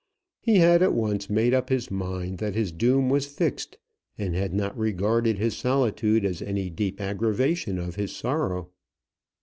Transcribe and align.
He 0.39 0.57
had 0.57 0.81
at 0.81 0.95
once 0.95 1.29
made 1.29 1.53
up 1.53 1.69
his 1.69 1.91
mind 1.91 2.39
that 2.39 2.55
his 2.55 2.71
doom 2.71 3.07
was 3.11 3.27
fixed, 3.27 3.77
and 4.17 4.33
had 4.33 4.51
not 4.51 4.75
regarded 4.75 5.37
his 5.37 5.55
solitude 5.55 6.25
as 6.25 6.41
any 6.41 6.71
deep 6.71 6.99
aggravation 6.99 7.77
of 7.77 7.93
his 7.97 8.11
sorrow. 8.11 8.71